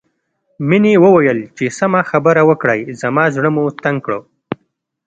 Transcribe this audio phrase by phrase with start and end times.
[0.67, 4.11] مينې وويل چې سمه خبره وکړئ زما زړه مو تنګ کړ